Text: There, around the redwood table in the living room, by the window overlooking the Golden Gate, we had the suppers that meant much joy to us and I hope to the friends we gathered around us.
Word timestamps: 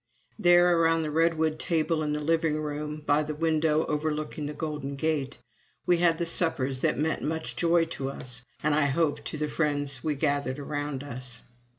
There, 0.39 0.79
around 0.79 1.03
the 1.03 1.11
redwood 1.11 1.59
table 1.59 2.01
in 2.01 2.13
the 2.13 2.21
living 2.21 2.59
room, 2.59 3.03
by 3.05 3.21
the 3.21 3.35
window 3.35 3.85
overlooking 3.85 4.47
the 4.47 4.53
Golden 4.55 4.95
Gate, 4.95 5.37
we 5.85 5.97
had 5.97 6.17
the 6.17 6.25
suppers 6.25 6.79
that 6.79 6.97
meant 6.97 7.21
much 7.21 7.55
joy 7.55 7.85
to 7.93 8.09
us 8.09 8.43
and 8.63 8.73
I 8.73 8.85
hope 8.87 9.23
to 9.25 9.37
the 9.37 9.47
friends 9.47 10.03
we 10.03 10.15
gathered 10.15 10.57
around 10.57 11.03
us. 11.03 11.43